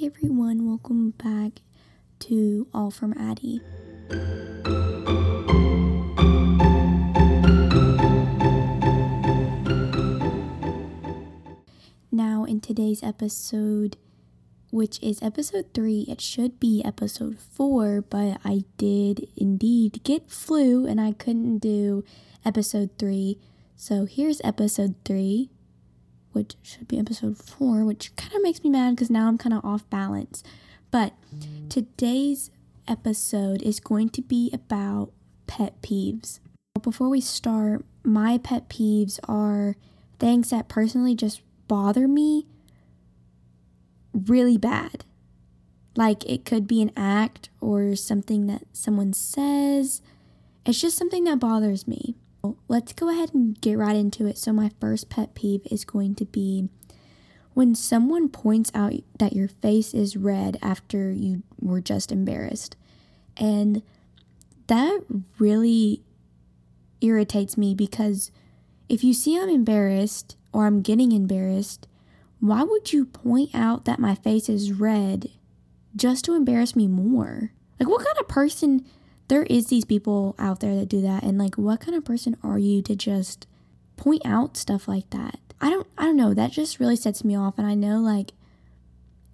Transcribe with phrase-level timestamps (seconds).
[0.00, 1.60] Hey everyone, welcome back
[2.20, 3.60] to All from Addi.
[12.10, 13.98] Now, in today's episode,
[14.70, 20.86] which is episode three, it should be episode four, but I did indeed get flu
[20.86, 22.04] and I couldn't do
[22.42, 23.36] episode three.
[23.76, 25.50] So here's episode three
[26.32, 29.54] which should be episode four, which kind of makes me mad because now I'm kind
[29.54, 30.42] of off balance.
[30.90, 31.14] But
[31.68, 32.50] today's
[32.88, 35.12] episode is going to be about
[35.46, 36.40] pet peeves.
[36.82, 39.76] Before we start, my pet peeves are
[40.18, 42.46] things that personally just bother me
[44.12, 45.04] really bad.
[45.96, 50.02] Like it could be an act or something that someone says.
[50.64, 52.14] It's just something that bothers me.
[52.68, 54.38] Let's go ahead and get right into it.
[54.38, 56.68] So, my first pet peeve is going to be
[57.54, 62.76] when someone points out that your face is red after you were just embarrassed.
[63.36, 63.82] And
[64.68, 65.00] that
[65.38, 66.02] really
[67.00, 68.30] irritates me because
[68.88, 71.86] if you see I'm embarrassed or I'm getting embarrassed,
[72.40, 75.30] why would you point out that my face is red
[75.94, 77.52] just to embarrass me more?
[77.78, 78.84] Like, what kind of person
[79.30, 82.36] there is these people out there that do that and like what kind of person
[82.42, 83.46] are you to just
[83.96, 85.38] point out stuff like that?
[85.60, 86.34] I don't i don't know.
[86.34, 88.32] That just really sets me off and i know like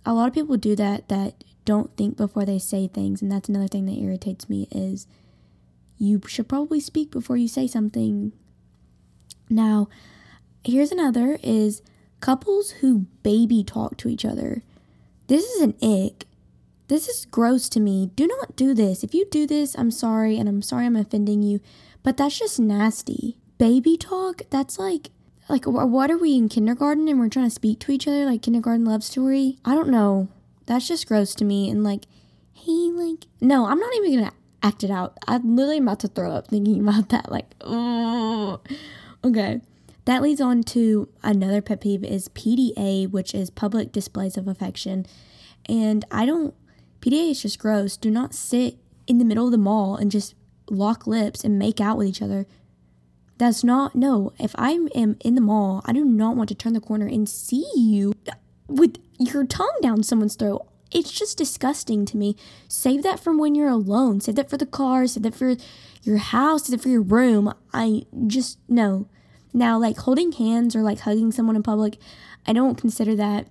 [0.05, 3.49] a lot of people do that that don't think before they say things and that's
[3.49, 5.07] another thing that irritates me is
[5.99, 8.33] you should probably speak before you say something.
[9.49, 9.89] Now
[10.63, 11.81] here's another is
[12.21, 14.63] couples who baby talk to each other.
[15.29, 16.27] This is an ick
[16.89, 18.11] this is gross to me.
[18.15, 19.03] Do not do this.
[19.03, 21.61] If you do this, I'm sorry and I'm sorry I'm offending you,
[22.03, 23.39] but that's just nasty.
[23.59, 25.11] Baby talk, that's like
[25.49, 28.43] like what are we in kindergarten and we're trying to speak to each other like
[28.43, 29.59] kindergarten love story?
[29.65, 30.29] I don't know.
[30.67, 32.07] That's just gross to me and like
[32.53, 35.17] hey like no, I'm not even going to act it out.
[35.27, 38.61] I'm literally about to throw up thinking about that like oh.
[39.25, 39.61] Okay.
[40.05, 45.05] That leads on to another pet peeve is PDA, which is public displays of affection.
[45.69, 46.55] And I don't
[47.07, 47.97] PDA is just gross.
[47.97, 50.35] Do not sit in the middle of the mall and just
[50.69, 52.47] lock lips and make out with each other.
[53.39, 54.33] That's not, no.
[54.41, 57.29] If I am in the mall, I do not want to turn the corner and
[57.29, 58.15] see you
[58.67, 60.67] with your tongue down someone's throat.
[60.91, 62.37] It's just disgusting to me.
[62.67, 64.21] Save that from when you're alone.
[64.21, 65.07] Save that for the car.
[65.07, 65.55] Save that for
[66.03, 66.65] your house.
[66.65, 67.55] Save that for your room.
[67.73, 69.09] I just, no.
[69.53, 71.99] Now, like holding hands or like hugging someone in public,
[72.47, 73.47] I don't consider that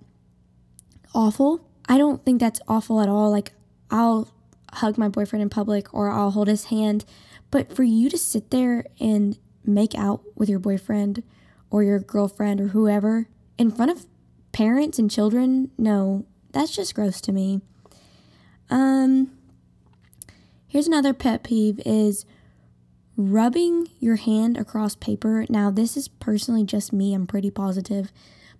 [1.13, 1.64] awful.
[1.87, 3.29] I don't think that's awful at all.
[3.31, 3.53] Like,
[3.91, 4.29] I'll
[4.73, 7.05] hug my boyfriend in public or I'll hold his hand.
[7.51, 11.23] But for you to sit there and make out with your boyfriend
[11.69, 14.05] or your girlfriend or whoever in front of
[14.51, 17.61] parents and children, no, that's just gross to me.
[18.69, 19.31] Um,
[20.67, 22.25] here's another pet peeve is
[23.17, 25.45] rubbing your hand across paper.
[25.49, 28.11] Now, this is personally just me, I'm pretty positive.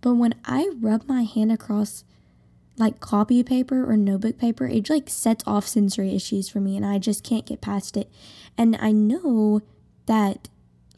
[0.01, 2.03] But when I rub my hand across
[2.77, 6.85] like copy paper or notebook paper, it like sets off sensory issues for me and
[6.85, 8.09] I just can't get past it.
[8.57, 9.61] And I know
[10.07, 10.49] that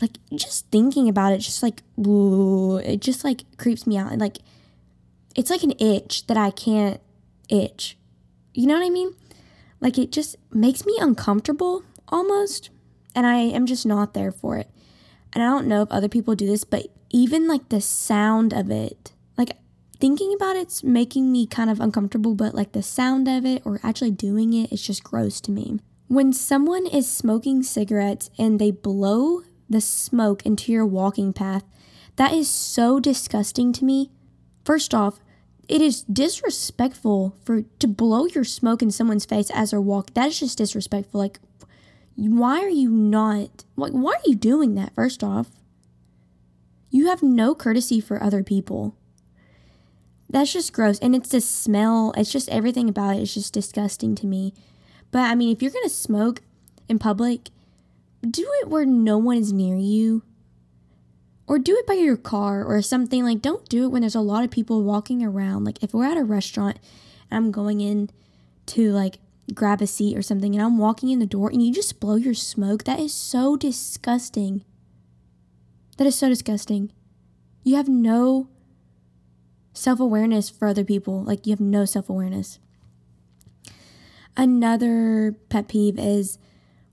[0.02, 4.22] like just thinking about it just like ooh, it just like creeps me out and
[4.22, 4.38] like
[5.36, 7.00] it's like an itch that I can't
[7.50, 7.98] itch.
[8.54, 9.16] You know what I mean?
[9.80, 12.72] Like it just makes me uncomfortable almost
[13.14, 14.70] and I am just not there for it.
[15.34, 18.72] And I don't know if other people do this, but even like the sound of
[18.72, 19.12] it
[20.00, 23.80] thinking about it's making me kind of uncomfortable, but like the sound of it or
[23.84, 25.80] actually doing it is just gross to me.
[26.08, 31.64] When someone is smoking cigarettes and they blow the smoke into your walking path,
[32.16, 34.12] that is so disgusting to me.
[34.64, 35.20] First off,
[35.68, 40.14] it is disrespectful for to blow your smoke in someone's face as they're walking.
[40.14, 41.20] That is just disrespectful.
[41.20, 41.40] Like,
[42.16, 43.66] why are you not?
[43.76, 44.96] Like, why are you doing that?
[44.96, 45.50] First off,
[46.90, 48.96] you have no courtesy for other people
[50.30, 51.00] that's just gross.
[51.00, 54.54] And it's the smell, it's just everything about it is just disgusting to me.
[55.12, 56.42] But I mean, if you're gonna smoke
[56.90, 57.50] in public,
[58.30, 60.24] do it where no one is near you.
[61.48, 63.24] Or do it by your car or something.
[63.24, 65.64] Like, don't do it when there's a lot of people walking around.
[65.64, 66.78] Like, if we're at a restaurant
[67.32, 68.10] and I'm going in
[68.68, 69.20] to like
[69.54, 72.16] grab a seat or something and I'm walking in the door and you just blow
[72.16, 74.66] your smoke, that is so disgusting.
[75.98, 76.92] That is so disgusting.
[77.64, 78.50] You have no
[79.78, 81.24] self awareness for other people.
[81.24, 82.60] Like you have no self awareness.
[84.36, 86.38] Another pet peeve is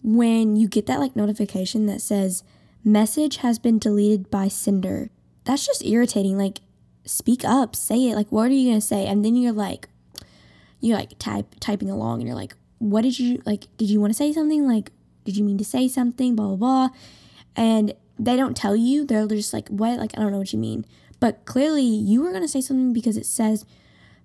[0.02, 2.44] when you get that like notification that says
[2.84, 5.10] message has been deleted by sender.
[5.44, 6.38] That's just irritating.
[6.38, 6.60] Like
[7.04, 8.16] speak up, say it.
[8.16, 9.06] Like what are you going to say?
[9.06, 9.88] And then you're like
[10.81, 13.64] you're like type typing along and you're like, what did you like?
[13.78, 14.69] Did you want to say something?
[14.69, 14.90] Like,
[15.25, 16.36] did you mean to say something?
[16.36, 16.88] Blah blah blah.
[17.56, 19.04] And they don't tell you.
[19.04, 19.98] They're just like, what?
[19.98, 20.84] Like, I don't know what you mean.
[21.25, 23.65] But clearly, you were gonna say something because it says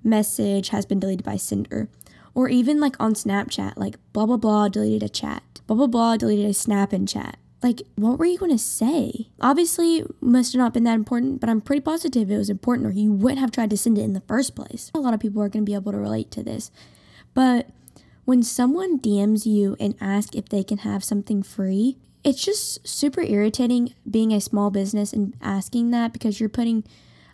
[0.04, 1.88] message has been deleted by sender,
[2.36, 6.18] or even like on Snapchat, like blah blah blah deleted a chat, blah blah blah
[6.18, 7.38] deleted a snap and chat.
[7.64, 9.30] Like, what were you going to say?
[9.40, 12.92] Obviously, must have not been that important, but I'm pretty positive it was important, or
[12.92, 14.92] you wouldn't have tried to send it in the first place.
[14.94, 16.70] A lot of people are going to be able to relate to this.
[17.34, 17.70] But
[18.26, 23.22] when someone DMs you and asks if they can have something free, it's just super
[23.22, 26.84] irritating being a small business and asking that because you're putting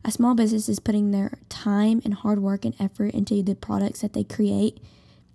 [0.04, 4.02] a small business is putting their time and hard work and effort into the products
[4.02, 4.80] that they create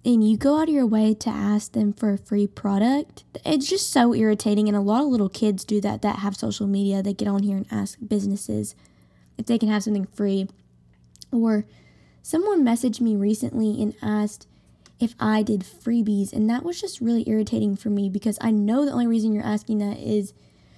[0.04, 3.68] and you go out of your way to ask them for a free product, it's
[3.68, 4.66] just so irritating.
[4.66, 7.02] And a lot of little kids do that that have social media.
[7.02, 8.74] They get on here and ask businesses
[9.36, 10.48] if they can have something free.
[11.30, 11.66] Or
[12.22, 14.46] someone messaged me recently and asked
[15.00, 16.32] if I did freebies.
[16.32, 19.44] And that was just really irritating for me because I know the only reason you're
[19.44, 20.32] asking that is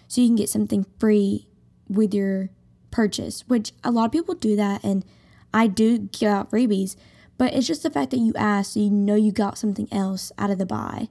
[0.09, 1.49] so you can get something free
[1.89, 2.51] with your
[2.91, 4.85] purchase, which a lot of people do that.
[4.85, 5.05] And
[5.53, 6.97] I do give out freebies
[7.43, 10.31] but it's just the fact that you asked so you know you got something else
[10.39, 11.09] out of the buy.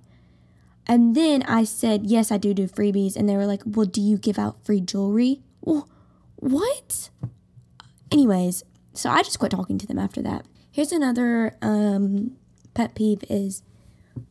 [0.88, 3.18] And then I said, yes, I do do freebies.
[3.18, 5.42] And they were like, well, do you give out free jewelry?
[5.60, 5.90] Well,
[6.38, 7.10] what?
[8.12, 8.63] Anyways,
[8.94, 10.46] so I just quit talking to them after that.
[10.72, 12.38] Here's another um,
[12.74, 13.64] pet peeve is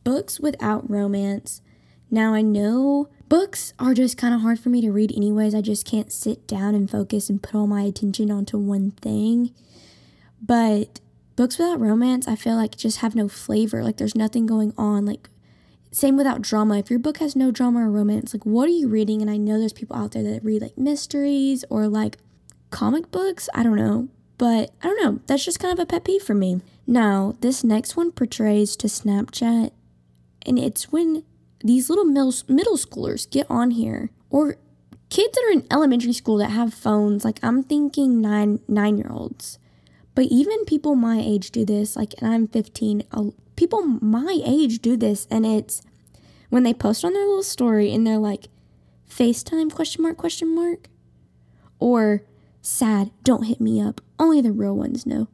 [0.03, 1.61] books without romance.
[2.09, 5.55] Now I know books are just kind of hard for me to read anyways.
[5.55, 9.53] I just can't sit down and focus and put all my attention onto one thing.
[10.41, 10.99] But
[11.35, 13.83] books without romance, I feel like just have no flavor.
[13.83, 15.05] Like there's nothing going on.
[15.05, 15.29] Like
[15.91, 16.77] same without drama.
[16.77, 19.21] If your book has no drama or romance, like what are you reading?
[19.21, 22.17] And I know there's people out there that read like mysteries or like
[22.69, 23.47] comic books.
[23.53, 24.09] I don't know.
[24.37, 25.19] But I don't know.
[25.27, 26.61] That's just kind of a pet peeve for me.
[26.87, 29.71] Now, this next one portrays to Snapchat,
[30.45, 31.23] and it's when
[31.63, 34.55] these little middle, middle schoolers get on here or
[35.09, 37.23] kids that are in elementary school that have phones.
[37.23, 39.59] Like I'm thinking nine nine year olds
[40.13, 43.03] but even people my age do this, like, and I'm 15,
[43.55, 45.81] people my age do this, and it's
[46.49, 48.49] when they post on their little story and they're like,
[49.09, 50.89] FaceTime question mark question mark
[51.79, 52.23] or
[52.61, 54.01] sad, don't hit me up.
[54.19, 55.27] Only the real ones know.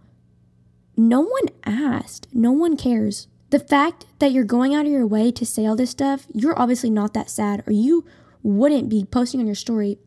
[0.97, 2.27] No one asked.
[2.33, 3.27] No one cares.
[3.51, 6.59] The fact that you're going out of your way to say all this stuff, you're
[6.59, 8.03] obviously not that sad, or you
[8.43, 9.97] wouldn't be posting on your story,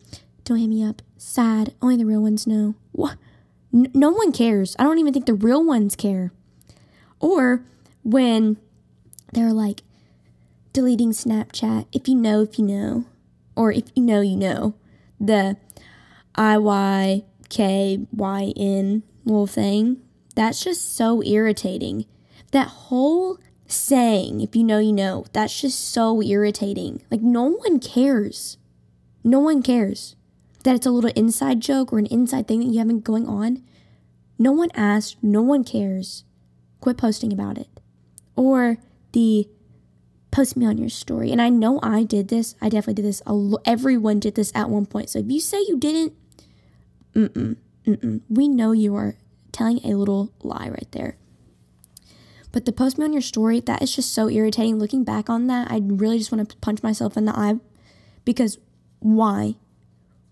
[0.45, 1.01] don't hit me up.
[1.17, 1.75] Sad.
[1.81, 2.75] Only the real ones know.
[2.93, 3.17] What?
[3.73, 4.75] No one cares.
[4.79, 6.33] I don't even think the real ones care.
[7.21, 7.65] Or
[8.03, 8.57] when
[9.33, 9.83] they're like
[10.73, 13.05] deleting Snapchat, if you know, if you know,
[13.55, 14.75] or if you know, you know,
[15.21, 15.57] the
[16.35, 20.03] I Y K Y N little thing,
[20.35, 22.07] that's just so irritating.
[22.53, 27.03] That whole saying, if you know, you know, that's just so irritating.
[27.11, 28.59] Like, no one cares.
[29.23, 30.17] No one cares
[30.65, 33.63] that it's a little inside joke or an inside thing that you have going on.
[34.39, 36.25] No one asked, no one cares.
[36.81, 37.69] Quit posting about it.
[38.37, 38.79] Or
[39.13, 39.49] the
[40.31, 41.31] post me on your story.
[41.33, 42.55] And I know I did this.
[42.61, 43.23] I definitely did this.
[43.65, 45.11] Everyone did this at one point.
[45.11, 46.15] So if you say you didn't,
[47.15, 47.57] mm-mm,
[47.87, 48.21] mm-mm.
[48.29, 49.17] We know you are
[49.53, 51.17] telling a little lie right there.
[52.53, 54.79] But the post me on your story, that is just so irritating.
[54.79, 57.57] Looking back on that, I really just want to punch myself in the eye
[58.25, 58.59] because
[58.99, 59.55] why?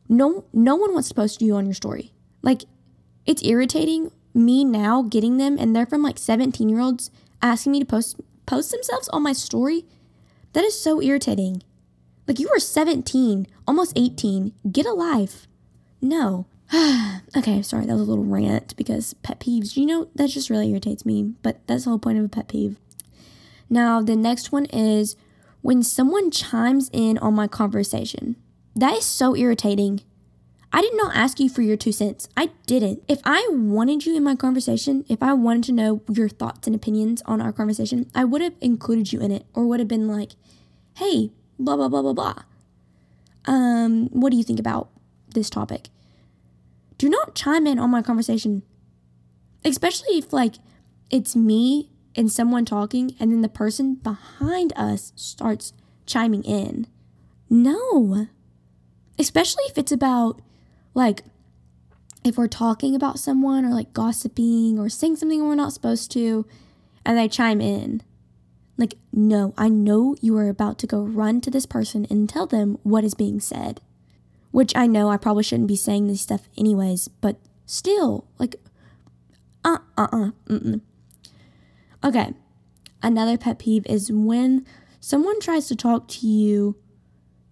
[0.09, 2.13] no no one wants to post you on your story.
[2.43, 2.63] Like
[3.27, 7.11] it's irritating me now getting them and they're from like 17 year olds
[7.43, 9.85] asking me to post post themselves on my story.
[10.55, 11.63] That is so irritating.
[12.27, 14.53] Like you were 17, almost 18.
[14.71, 15.47] Get a life.
[16.01, 16.47] No.
[17.37, 20.71] okay, sorry, that was a little rant because pet peeves, you know, that just really
[20.71, 22.77] irritates me, but that's the whole point of a pet peeve.
[23.71, 25.17] Now, the next one is
[25.63, 28.37] when someone chimes in on my conversation.
[28.77, 30.03] That is so irritating.
[30.71, 32.29] I did not ask you for your two cents.
[32.37, 33.03] I didn't.
[33.09, 36.77] If I wanted you in my conversation, if I wanted to know your thoughts and
[36.77, 40.07] opinions on our conversation, I would have included you in it or would have been
[40.07, 40.33] like,
[40.97, 42.43] hey, blah, blah, blah, blah, blah.
[43.47, 44.91] Um, what do you think about
[45.33, 45.89] this topic?
[46.99, 48.63] Do not chime in on my conversation,
[49.65, 50.57] especially if, like,
[51.11, 55.73] it's me and someone talking and then the person behind us starts
[56.05, 56.87] chiming in.
[57.49, 58.27] No.
[59.19, 60.41] Especially if it's about
[60.95, 61.23] like
[62.25, 66.45] if we're talking about someone or like gossiping or saying something we're not supposed to
[67.05, 68.03] and they chime in.
[68.77, 72.47] Like no i know you are about to go run to this person and tell
[72.47, 73.81] them what is being said
[74.51, 77.37] which i know i probably shouldn't be saying this stuff anyways but
[77.67, 78.57] still like
[79.65, 80.81] uh uh uh mm-mm.
[82.05, 82.33] Okay.
[83.03, 84.65] Another pet peeve is when
[85.01, 86.77] someone tries to talk to you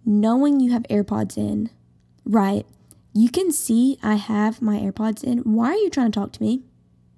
[0.05, 1.69] knowing you have AirPods in,
[2.25, 2.65] right?
[3.13, 5.39] You can see I have my AirPods in.
[5.39, 6.63] Why are you trying to talk to me?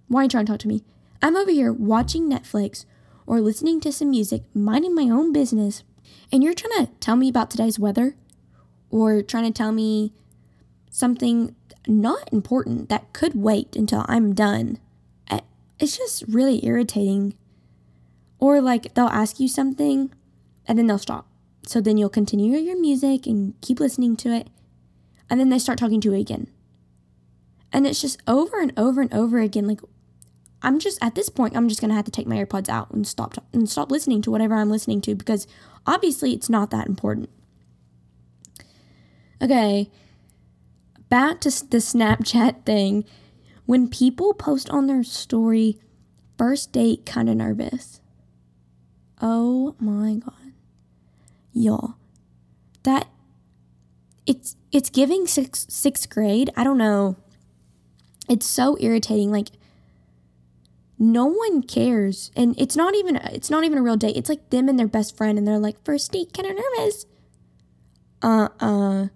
[0.08, 0.84] Why are you trying to talk to me?
[1.22, 2.86] I'm over here watching Netflix
[3.28, 5.84] or listening to some music, minding my own business,
[6.32, 8.16] and you're trying to tell me about today's weather
[8.90, 10.14] or trying to tell me
[10.90, 11.56] something
[11.88, 14.80] not important that could wait until I'm done.
[15.30, 15.40] Eh,
[15.80, 17.36] it's just really irritating.
[18.40, 20.12] Or like they'll ask you something
[20.66, 21.28] and then they'll stop.
[21.66, 24.48] So then you'll continue your music and keep listening to it.
[25.30, 26.48] And then they start talking to you again.
[27.72, 29.68] And it's just over and over and over again.
[29.68, 29.82] Like,
[30.62, 33.08] I'm just at this point, I'm just gonna have to take my AirPods out and
[33.08, 35.48] stop and stop listening to whatever I'm listening to because
[35.86, 37.30] obviously it's not that important.
[39.42, 39.90] Okay,
[41.10, 43.06] back to the Snapchat thing.
[43.66, 45.80] When people post on their story,
[46.38, 48.02] first date kind of nervous.
[49.22, 50.54] Oh my god.
[51.54, 51.96] Y'all.
[52.84, 53.08] That
[54.26, 56.50] it's it's giving six, sixth grade.
[56.56, 57.16] I don't know.
[58.28, 59.32] It's so irritating.
[59.32, 59.50] Like
[61.00, 64.50] no one cares and it's not even it's not even a real date it's like
[64.50, 67.06] them and their best friend and they're like first date kind of nervous
[68.22, 69.08] uh-uh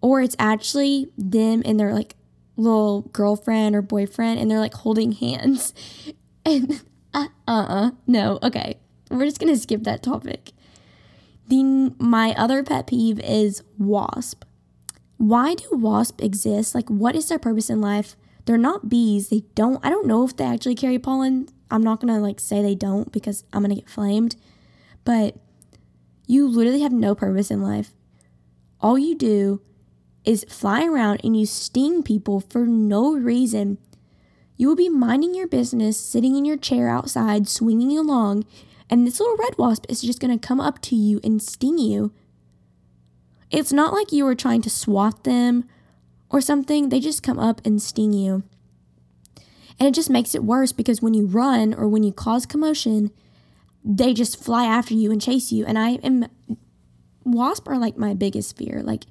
[0.00, 2.14] or it's actually them and their like
[2.56, 5.72] little girlfriend or boyfriend and they're like holding hands.
[6.46, 6.80] And
[7.12, 8.78] uh uh uh no okay.
[9.10, 10.52] We're just gonna skip that topic.
[11.48, 14.44] The my other pet peeve is wasp.
[15.18, 16.74] Why do wasp exist?
[16.74, 18.16] Like what is their purpose in life?
[18.46, 19.28] They're not bees.
[19.28, 21.48] They don't i don't know if they actually carry pollen.
[21.70, 24.36] I'm not gonna like say they don't because i'm gonna get flamed.
[25.04, 25.36] But
[26.26, 27.92] you literally have no purpose in life.
[28.80, 29.60] All you do
[30.28, 33.78] is fly around and you sting people for no reason,
[34.58, 38.44] you will be minding your business, sitting in your chair outside, swinging along,
[38.90, 41.78] and this little red wasp is just going to come up to you and sting
[41.78, 42.12] you.
[43.50, 45.64] It's not like you were trying to swat them
[46.28, 48.42] or something, they just come up and sting you.
[49.80, 53.12] And it just makes it worse because when you run or when you cause commotion,
[53.82, 55.64] they just fly after you and chase you.
[55.64, 56.26] And I am,
[57.24, 58.82] wasp are like my biggest fear.
[58.82, 59.04] Like,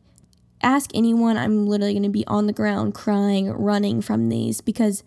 [0.61, 5.03] ask anyone, I'm literally going to be on the ground crying, running from these because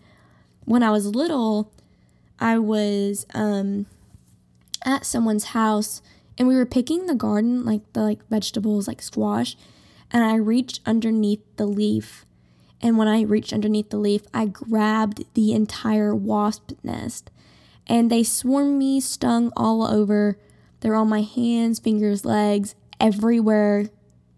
[0.65, 1.71] when I was little,
[2.39, 3.85] I was um,
[4.85, 6.01] at someone's house
[6.37, 9.55] and we were picking the garden, like the like vegetables, like squash,
[10.11, 12.25] and I reached underneath the leaf.
[12.81, 17.29] And when I reached underneath the leaf, I grabbed the entire wasp nest.
[17.85, 20.39] And they swarmed me, stung all over.
[20.79, 23.89] They're on my hands, fingers, legs, everywhere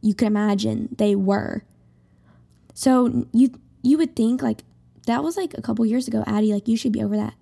[0.04, 1.64] you can imagine they were.
[2.74, 4.64] So you you would think like
[5.08, 7.34] that was like a couple years ago, Addi, like you should be over that.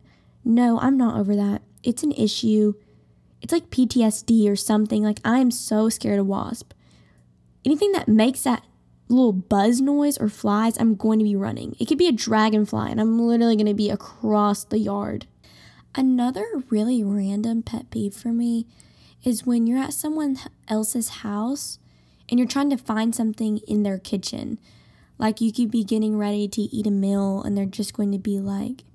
[0.46, 1.64] No, I'm not over that.
[1.84, 2.74] It's an issue.
[3.42, 5.04] It's like PTSD or something.
[5.04, 6.74] Like I'm so scared of wasp.
[7.66, 8.64] Anything that makes that
[9.10, 11.76] little buzz noise or flies, I'm going to be running.
[11.80, 15.26] It could be a dragonfly and I'm literally going to be across the yard.
[15.96, 18.68] Another really random pet peeve for me
[19.24, 20.38] is when you're at someone
[20.68, 21.80] else's house
[22.32, 24.58] and you're trying to find something in their kitchen.
[25.20, 28.18] Like you could be getting ready to eat a meal and they're just going to
[28.18, 28.86] be like,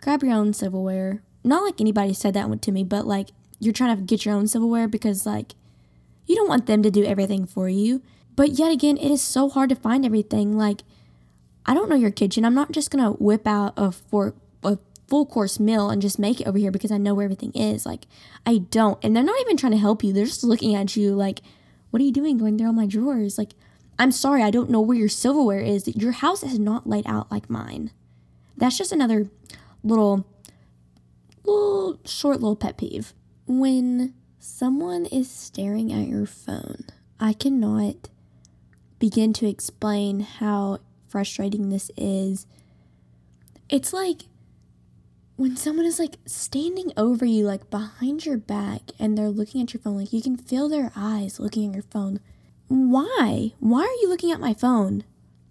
[0.00, 1.22] grab your own silverware.
[1.42, 4.46] Not like anybody said that to me, but like you're trying to get your own
[4.46, 5.54] silverware because like
[6.26, 8.02] you don't want them to do everything for you.
[8.36, 10.56] But yet again, it is so hard to find everything.
[10.56, 10.82] Like,
[11.66, 12.44] I don't know your kitchen.
[12.44, 16.40] I'm not just gonna whip out a fork a full course meal and just make
[16.40, 17.86] it over here because I know where everything is.
[17.86, 18.06] Like,
[18.44, 19.02] I don't.
[19.04, 20.12] And they're not even trying to help you.
[20.12, 21.40] They're just looking at you like
[21.94, 23.38] what are you doing going through all my drawers?
[23.38, 23.54] Like,
[24.00, 25.86] I'm sorry, I don't know where your silverware is.
[25.86, 27.92] Your house is not laid out like mine.
[28.56, 29.30] That's just another
[29.84, 30.26] little,
[31.44, 33.14] little short little pet peeve.
[33.46, 36.86] When someone is staring at your phone,
[37.20, 38.08] I cannot
[38.98, 42.48] begin to explain how frustrating this is.
[43.68, 44.22] It's like
[45.36, 49.74] when someone is like standing over you, like behind your back, and they're looking at
[49.74, 52.20] your phone, like you can feel their eyes looking at your phone.
[52.68, 53.52] Why?
[53.58, 55.04] Why are you looking at my phone?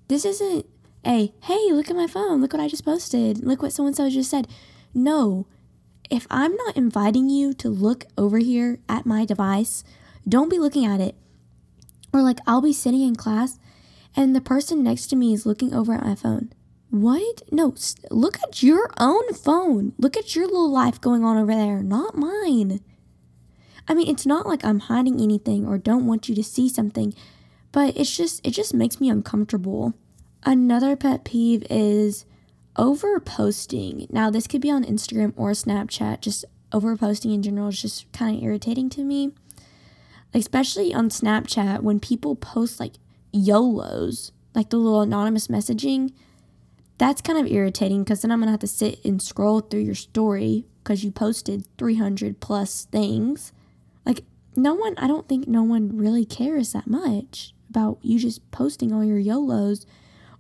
[0.08, 0.66] This isn't
[1.06, 3.96] a hey, look at my phone, look what I just posted, look what so and
[3.96, 4.48] so just said.
[4.94, 5.48] No.
[6.10, 9.84] If I'm not inviting you to look over here at my device,
[10.28, 11.16] don't be looking at it.
[12.14, 13.58] Or like I'll be sitting in class
[14.16, 16.54] and the person next to me is looking over at my phone
[16.94, 17.42] what?
[17.52, 17.74] No,
[18.12, 19.94] look at your own phone.
[19.98, 22.82] Look at your little life going on over there, not mine.
[23.88, 27.16] I mean, it's not like I'm hiding anything or don't want you to see something,
[27.72, 29.96] but it's just it just makes me uncomfortable.
[30.44, 32.26] Another pet peeve is
[32.76, 34.06] over posting.
[34.12, 38.12] Now, this could be on Instagram or Snapchat, just over posting in general is just
[38.12, 39.32] kind of irritating to me.
[40.32, 42.94] Especially on Snapchat when people post like
[43.32, 46.12] YOLOs, like the little anonymous messaging.
[47.04, 49.82] That's kind of irritating because then I'm going to have to sit and scroll through
[49.82, 53.52] your story because you posted 300 plus things.
[54.06, 54.24] Like,
[54.56, 58.94] no one, I don't think no one really cares that much about you just posting
[58.94, 59.86] all your YOLOs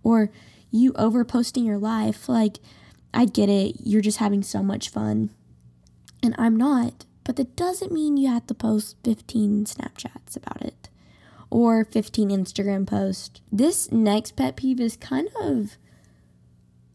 [0.03, 0.32] or
[0.72, 2.29] you over posting your life.
[2.29, 2.60] Like,
[3.13, 3.75] I get it.
[3.84, 5.32] You're just having so much fun
[6.24, 7.03] and I'm not.
[7.25, 10.88] But that doesn't mean you have to post 15 Snapchats about it
[11.50, 13.41] or 15 Instagram posts.
[13.51, 15.75] This next pet peeve is kind of,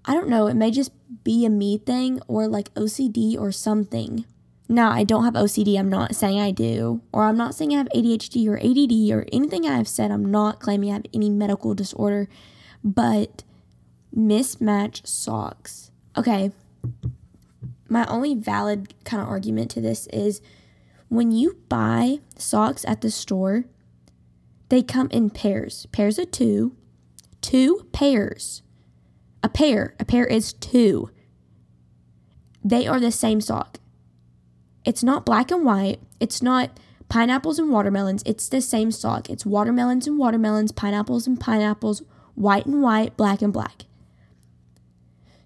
[0.09, 0.91] I don't know, it may just
[1.23, 4.25] be a me thing or like OCD or something.
[4.71, 5.79] Now, I don't have OCD.
[5.79, 7.03] I'm not saying I do.
[7.13, 10.11] Or I'm not saying I have ADHD or ADD or anything I've said.
[10.11, 12.29] I'm not claiming I have any medical disorder.
[12.83, 13.45] But
[14.17, 15.91] mismatch socks.
[16.17, 16.53] Okay,
[17.89, 20.41] my only valid kind of argument to this is
[21.09, 23.65] when you buy socks at the store,
[24.69, 26.75] they come in pairs, pairs of two,
[27.41, 28.63] two pairs.
[29.43, 31.11] A pair, a pair is two.
[32.65, 33.79] They are the same sock.
[34.85, 36.01] It's not black and white.
[36.19, 36.79] It's not
[37.09, 38.23] pineapples and watermelons.
[38.27, 39.31] It's the same sock.
[39.31, 42.03] It's watermelons and watermelons, pineapples and pineapples,
[42.35, 43.85] white and white, black and black.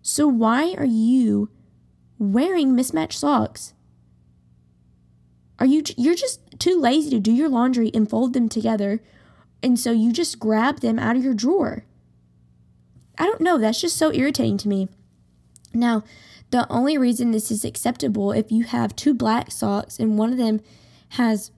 [0.00, 1.50] So why are you
[2.18, 3.74] wearing mismatched socks?
[5.58, 9.00] Are you you're just too lazy to do your laundry and fold them together
[9.62, 11.84] and so you just grab them out of your drawer?
[13.22, 14.88] I don't know, that's just so irritating to me.
[15.72, 16.02] Now,
[16.50, 20.38] the only reason this is acceptable if you have two black socks and one of
[20.38, 20.60] them
[21.10, 21.52] has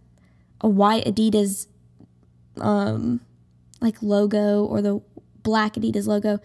[0.61, 1.69] a white Adidas
[2.61, 3.21] um
[3.81, 5.01] like logo or the
[5.43, 6.39] black Adidas logo,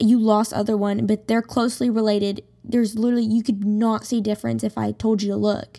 [0.00, 4.64] you lost other one, but they're closely related there's literally you could not see difference
[4.64, 5.78] if I told you to look.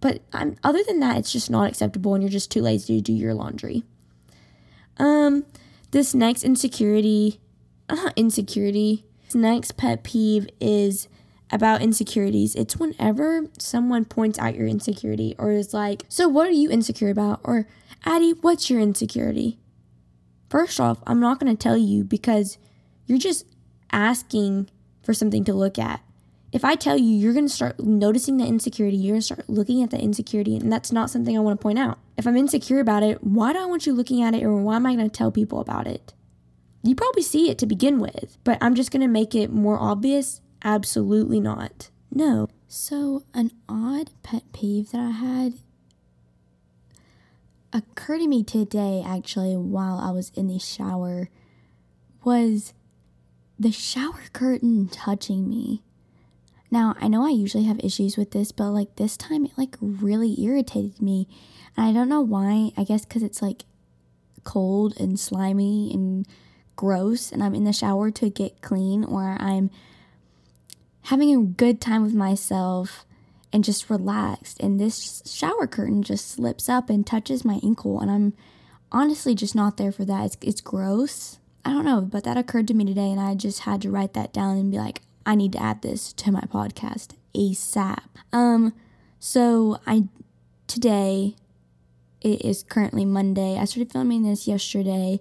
[0.00, 3.00] But I'm other than that, it's just not acceptable, and you're just too lazy to
[3.00, 3.84] do your laundry.
[4.96, 5.44] Um,
[5.92, 7.40] this next insecurity,
[7.88, 9.04] uh, insecurity.
[9.26, 11.08] This next pet peeve is
[11.50, 12.54] about insecurities.
[12.54, 17.10] It's whenever someone points out your insecurity or is like, "So what are you insecure
[17.10, 17.68] about?" or
[18.04, 19.58] "Addi, what's your insecurity?"
[20.48, 22.58] First off, I'm not going to tell you because
[23.06, 23.46] you're just
[23.90, 24.68] asking
[25.02, 26.00] for something to look at.
[26.52, 29.48] If I tell you you're going to start noticing the insecurity, you're going to start
[29.48, 31.98] looking at the insecurity, and that's not something I want to point out.
[32.18, 34.76] If I'm insecure about it, why do I want you looking at it, or why
[34.76, 36.12] am I going to tell people about it?
[36.82, 39.78] You probably see it to begin with, but I'm just going to make it more
[39.78, 40.42] obvious?
[40.62, 41.90] Absolutely not.
[42.10, 42.48] No.
[42.68, 45.54] So, an odd pet peeve that I had
[47.72, 51.30] occurred to me today, actually, while I was in the shower,
[52.24, 52.74] was
[53.58, 55.82] the shower curtain touching me.
[56.72, 59.76] Now, I know I usually have issues with this, but like this time it like
[59.80, 61.28] really irritated me.
[61.76, 62.72] And I don't know why.
[62.76, 63.64] I guess cuz it's like
[64.42, 66.26] cold and slimy and
[66.74, 69.70] gross and I'm in the shower to get clean or I'm
[71.02, 73.04] having a good time with myself
[73.52, 78.10] and just relaxed and this shower curtain just slips up and touches my ankle and
[78.10, 78.32] I'm
[78.90, 80.24] honestly just not there for that.
[80.24, 83.60] It's it's gross I don't know, but that occurred to me today, and I just
[83.60, 86.42] had to write that down and be like, I need to add this to my
[86.42, 88.04] podcast ASAP.
[88.32, 88.74] Um,
[89.18, 90.04] so I
[90.66, 91.36] today
[92.20, 93.58] it is currently Monday.
[93.58, 95.20] I started filming this yesterday.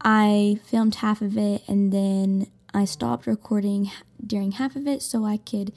[0.00, 3.90] I filmed half of it and then I stopped recording
[4.24, 5.72] during half of it so I could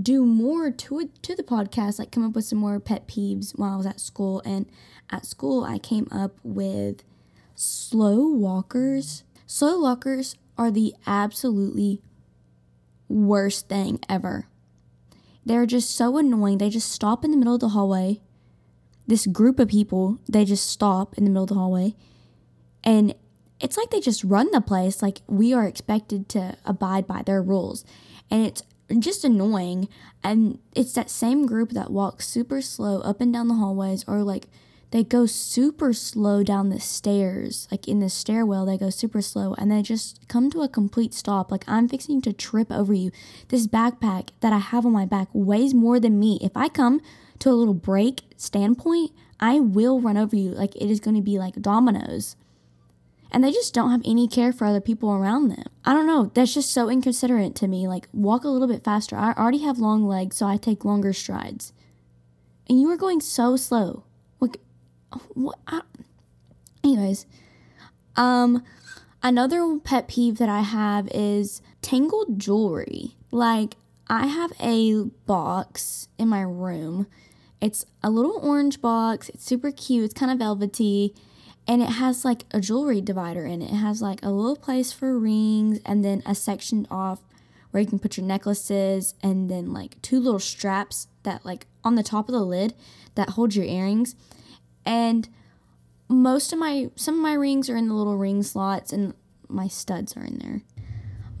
[0.00, 3.56] do more to it to the podcast, like come up with some more pet peeves
[3.58, 4.42] while I was at school.
[4.44, 4.66] And
[5.10, 7.04] at school, I came up with
[7.54, 9.24] slow walkers.
[9.46, 12.00] Slow walkers are the absolutely
[13.08, 14.46] worst thing ever.
[15.44, 16.58] They're just so annoying.
[16.58, 18.20] They just stop in the middle of the hallway.
[19.06, 21.94] This group of people, they just stop in the middle of the hallway.
[22.84, 23.14] And
[23.60, 25.02] it's like they just run the place.
[25.02, 27.84] Like we are expected to abide by their rules.
[28.30, 28.62] And it's
[28.98, 29.88] just annoying.
[30.22, 34.22] And it's that same group that walks super slow up and down the hallways or
[34.22, 34.46] like
[34.92, 39.54] they go super slow down the stairs, like in the stairwell, they go super slow
[39.54, 41.50] and they just come to a complete stop.
[41.50, 43.10] Like I'm fixing to trip over you.
[43.48, 46.38] This backpack that I have on my back weighs more than me.
[46.42, 47.00] If I come
[47.38, 50.50] to a little break standpoint, I will run over you.
[50.50, 52.36] Like it is going to be like dominoes.
[53.30, 55.64] And they just don't have any care for other people around them.
[55.86, 56.30] I don't know.
[56.34, 57.88] That's just so inconsiderate to me.
[57.88, 59.16] Like, walk a little bit faster.
[59.16, 61.72] I already have long legs, so I take longer strides.
[62.68, 64.04] And you are going so slow.
[65.34, 65.58] What?
[65.66, 65.82] I,
[66.84, 67.26] anyways,
[68.16, 68.62] um,
[69.24, 73.14] Another pet peeve that I have is tangled jewelry.
[73.30, 73.76] Like,
[74.08, 77.06] I have a box in my room.
[77.60, 79.28] It's a little orange box.
[79.28, 80.06] It's super cute.
[80.06, 81.14] It's kind of velvety.
[81.68, 83.70] And it has like a jewelry divider in it.
[83.70, 87.20] It has like a little place for rings and then a section off
[87.70, 91.94] where you can put your necklaces and then like two little straps that like on
[91.94, 92.74] the top of the lid
[93.14, 94.16] that hold your earrings.
[94.84, 95.28] And
[96.08, 99.14] most of my some of my rings are in the little ring slots and
[99.48, 100.62] my studs are in there.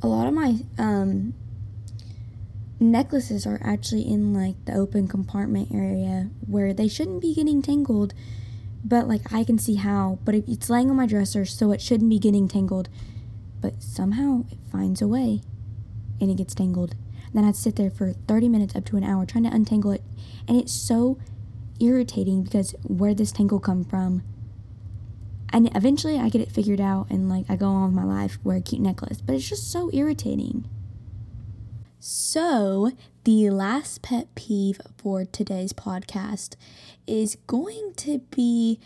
[0.02, 1.34] A lot of my um,
[2.80, 8.12] necklaces are actually in like the open compartment area where they shouldn't be getting tangled,
[8.84, 10.18] but like I can see how.
[10.24, 12.88] But it's laying on my dresser, so it shouldn't be getting tangled.
[13.60, 15.40] But somehow it finds a way
[16.20, 16.94] and it gets tangled.
[17.32, 20.02] Then I'd sit there for 30 minutes up to an hour trying to untangle it.
[20.46, 21.18] And it's so
[21.82, 24.22] irritating because where this tangle come from?
[25.52, 28.38] and eventually I get it figured out and like I go on with my life,
[28.42, 30.68] wear a cute necklace, but it's just so irritating.
[32.00, 32.90] So,
[33.22, 36.56] the last pet peeve for today's podcast
[37.06, 38.80] is going to be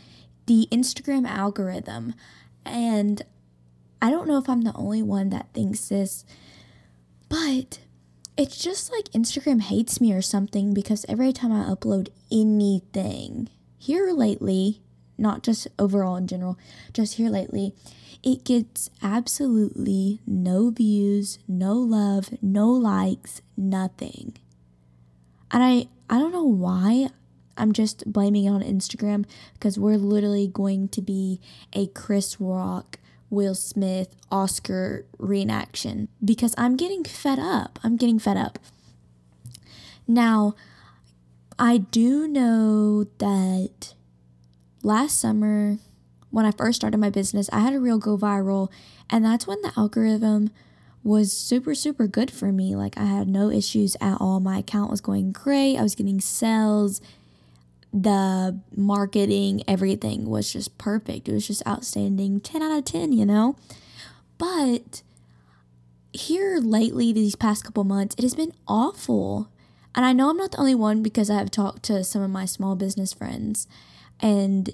[0.45, 2.15] the Instagram algorithm.
[2.67, 3.23] And
[4.03, 6.27] I don't know if I'm the only one that thinks this,
[7.31, 7.79] but
[8.37, 14.13] it's just like Instagram hates me or something because every time I upload anything here
[14.13, 14.83] lately,
[15.17, 16.59] not just overall in general,
[16.93, 17.75] just here lately,
[18.23, 24.37] it gets absolutely no views, no love, no likes, nothing.
[25.51, 27.09] And I I don't know why
[27.57, 31.41] I'm just blaming it on Instagram because we're literally going to be
[31.73, 32.99] a Chris Rock,
[33.31, 37.79] Will Smith, Oscar reenaction because I'm getting fed up.
[37.83, 38.59] I'm getting fed up.
[40.07, 40.55] Now,
[41.59, 43.95] I do know that
[44.83, 45.79] last summer,
[46.31, 48.71] when I first started my business, I had a reel go viral,
[49.09, 50.51] and that's when the algorithm
[51.03, 52.77] was super, super good for me.
[52.77, 54.39] Like, I had no issues at all.
[54.41, 57.01] My account was going great, I was getting sales.
[57.99, 61.31] The marketing, everything was just perfect.
[61.31, 62.41] It was just outstanding.
[62.41, 63.57] 10 out of 10, you know?
[64.37, 65.03] But
[66.13, 69.49] here lately, these past couple months, it has been awful.
[69.95, 72.29] And I know I'm not the only one because I have talked to some of
[72.29, 73.67] my small business friends
[74.21, 74.69] and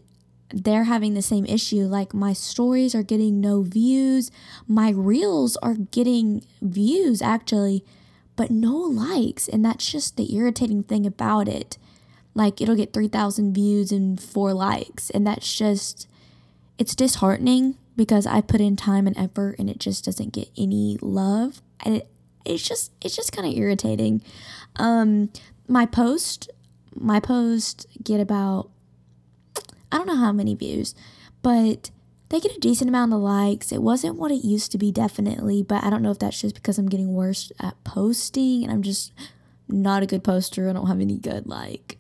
[0.51, 1.85] they're having the same issue.
[1.85, 4.33] Like my stories are getting no views,
[4.67, 7.85] my reels are getting views actually,
[8.35, 9.47] but no likes.
[9.47, 11.79] And that's just the irritating thing about it.
[12.35, 15.11] Like it'll get 3,000 views and four likes.
[15.11, 16.09] And that's just,
[16.79, 20.99] it's disheartening because I put in time and effort and it just doesn't get any
[21.01, 21.61] love.
[21.85, 22.09] And it,
[22.45, 24.23] it's just, it's just kind of irritating.
[24.77, 25.31] Um,
[25.69, 26.51] my post,
[26.95, 28.71] my post get about
[29.93, 30.95] I don't know how many views,
[31.43, 31.91] but
[32.31, 33.71] they get a decent amount of likes.
[33.73, 36.55] It wasn't what it used to be, definitely, but I don't know if that's just
[36.55, 39.13] because I'm getting worse at posting and I'm just
[39.69, 40.69] not a good poster.
[40.69, 41.99] I don't have any good, like,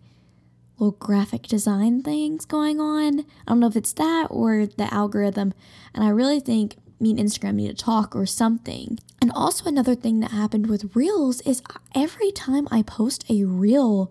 [0.82, 3.20] little graphic design things going on.
[3.20, 5.54] I don't know if it's that or the algorithm.
[5.94, 8.98] And I really think me and Instagram need to talk or something.
[9.20, 11.62] And also, another thing that happened with Reels is
[11.94, 14.10] every time I post a Reel,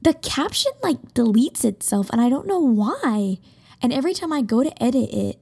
[0.00, 3.38] the caption like deletes itself and I don't know why.
[3.82, 5.38] And every time I go to edit it,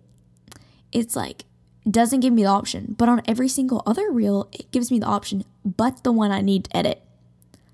[0.90, 1.44] it's like
[1.88, 2.94] doesn't give me the option.
[2.98, 6.40] But on every single other reel, it gives me the option, but the one I
[6.40, 7.02] need to edit.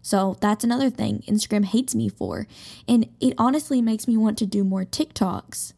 [0.06, 2.46] So that's another thing Instagram hates me for.
[2.86, 5.72] And it honestly makes me want to do more TikToks,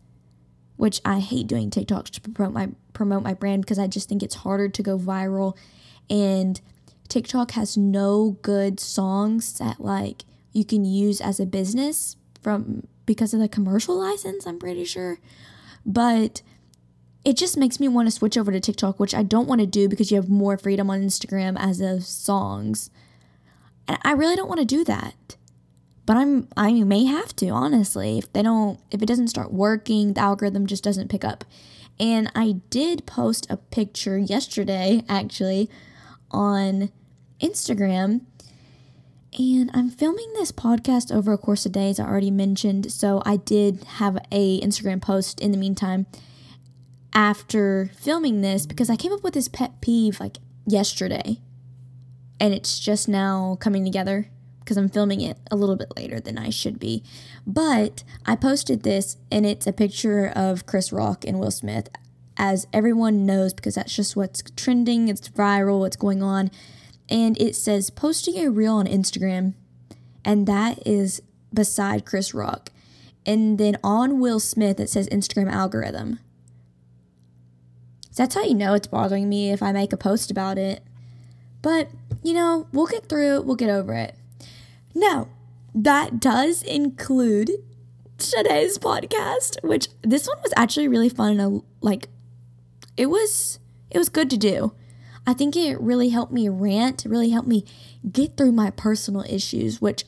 [0.76, 4.22] which I hate doing TikToks to promote my promote my brand because I just think
[4.22, 5.56] it's harder to go viral
[6.10, 6.60] and
[7.08, 13.32] TikTok has no good songs that like you can use as a business from because
[13.32, 15.20] of the commercial license, I'm pretty sure.
[15.86, 16.42] But
[17.24, 19.66] it just makes me want to switch over to TikTok, which I don't want to
[19.66, 22.90] do because you have more freedom on Instagram as of songs.
[23.88, 25.36] And I really don't want to do that.
[26.06, 28.18] But I'm I may have to, honestly.
[28.18, 31.44] If they don't if it doesn't start working, the algorithm just doesn't pick up.
[32.00, 35.68] And I did post a picture yesterday actually
[36.30, 36.90] on
[37.40, 38.20] Instagram
[39.38, 42.90] and I'm filming this podcast over a course of days, I already mentioned.
[42.90, 46.06] So I did have a Instagram post in the meantime
[47.12, 51.40] after filming this because I came up with this pet peeve like yesterday.
[52.40, 54.28] And it's just now coming together
[54.60, 57.02] because I'm filming it a little bit later than I should be.
[57.46, 61.88] But I posted this and it's a picture of Chris Rock and Will Smith
[62.36, 66.50] as everyone knows because that's just what's trending, it's viral, what's going on
[67.08, 69.54] and it says posting a reel on Instagram,
[70.24, 71.22] and that is
[71.52, 72.70] beside Chris Rock.
[73.24, 76.18] And then on Will Smith, it says Instagram algorithm.
[78.10, 80.82] So that's how you know it's bothering me if I make a post about it.
[81.62, 81.88] But,
[82.22, 84.14] you know, we'll get through it, we'll get over it.
[84.94, 85.28] Now,
[85.74, 87.50] that does include
[88.18, 92.08] today's podcast, which this one was actually really fun and uh, like
[92.96, 93.58] it was
[93.90, 94.72] it was good to do.
[95.26, 97.64] I think it really helped me rant, really helped me
[98.10, 100.04] get through my personal issues, which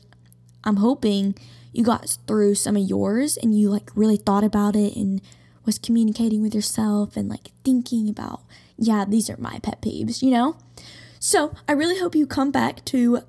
[0.63, 1.35] I'm hoping
[1.71, 5.21] you got through some of yours and you like really thought about it and
[5.63, 8.41] was communicating with yourself and like thinking about,
[8.77, 10.57] yeah, these are my pet peeves, you know?
[11.23, 13.19] So I really hope you come back to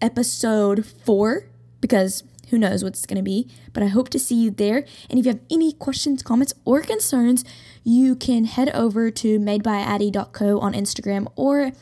[0.00, 1.44] episode four
[1.82, 3.50] because who knows what's going to be.
[3.74, 4.86] But I hope to see you there.
[5.10, 7.44] And if you have any questions, comments, or concerns,
[7.84, 11.72] you can head over to madebyaddi.co on Instagram or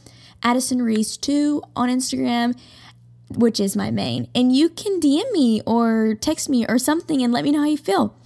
[0.43, 2.59] Addison Reese 2 on Instagram
[3.37, 4.27] which is my main.
[4.35, 7.67] And you can DM me or text me or something and let me know how
[7.67, 8.17] you feel.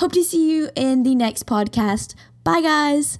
[0.00, 2.14] Hope to see you in the next podcast.
[2.44, 3.18] Bye, guys.